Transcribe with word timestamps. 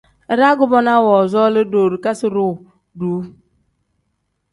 Iraa 0.35 0.55
kubonaa 0.59 1.01
woozooli 1.07 1.63
doorikasi-ro 1.73 2.47
duuu. 2.99 3.21